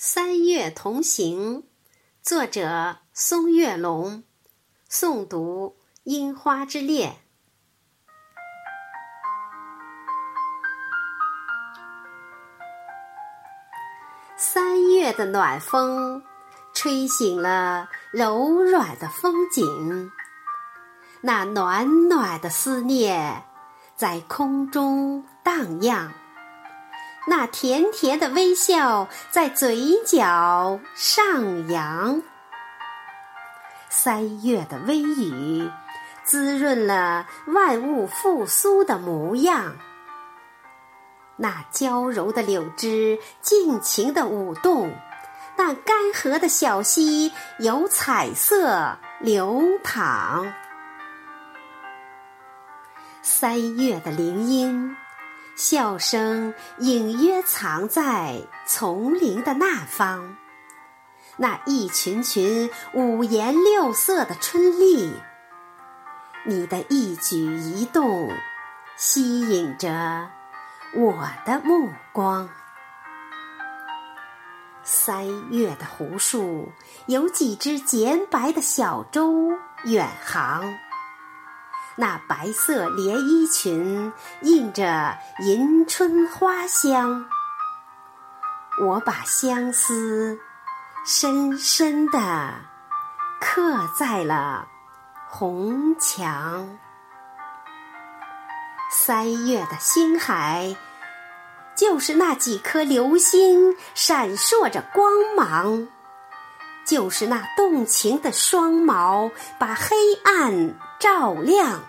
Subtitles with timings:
[0.00, 1.64] 三月同行，
[2.22, 4.22] 作者松月龙，
[4.88, 7.16] 诵读樱花之恋。
[14.36, 16.22] 三月的暖风，
[16.72, 20.12] 吹醒了柔软的风景，
[21.22, 23.42] 那暖暖的思念
[23.96, 26.14] 在空中荡漾。
[27.28, 32.22] 那甜甜的微笑在嘴角上扬，
[33.90, 35.70] 三月的微雨
[36.24, 39.76] 滋润了万物复苏的模样。
[41.36, 44.96] 那娇柔的柳枝尽情的舞动，
[45.58, 50.50] 那干涸的小溪有彩色流淌。
[53.20, 54.96] 三月的林荫。
[55.58, 60.36] 笑声隐约藏在丛林的那方，
[61.36, 65.12] 那一群群五颜六色的春丽，
[66.44, 68.30] 你的一举一动
[68.96, 70.30] 吸引着
[70.94, 72.48] 我的目光。
[74.84, 76.70] 三月的湖树
[77.06, 79.50] 有几只洁白的小舟
[79.86, 80.78] 远航。
[82.00, 87.26] 那白色连衣裙映着迎春花香，
[88.80, 90.38] 我把相思
[91.04, 92.54] 深深的
[93.40, 94.68] 刻在了
[95.28, 96.78] 红墙。
[98.92, 100.76] 三月的星海，
[101.76, 105.88] 就是那几颗流星闪烁着光芒，
[106.88, 109.94] 就是那动情的双眸把黑
[110.24, 110.74] 暗。
[111.00, 111.84] 照亮，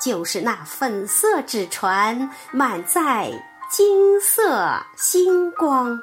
[0.00, 3.32] 就是那粉色纸船满载
[3.68, 6.00] 金色星光。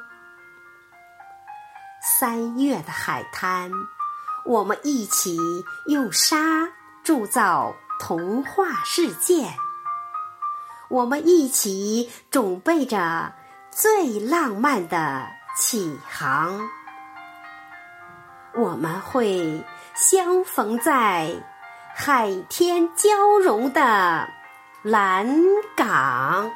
[2.02, 3.72] 三月的海滩，
[4.44, 5.38] 我们一起
[5.86, 6.68] 用沙
[7.06, 9.54] 铸造童话世界。
[10.90, 13.34] 我们一起准备着
[13.72, 15.26] 最浪漫的
[15.58, 16.70] 起航。
[18.58, 19.64] 我们会
[19.96, 21.36] 相逢在。
[22.00, 24.30] 海天交融的
[24.84, 25.28] 蓝
[25.76, 26.52] 港。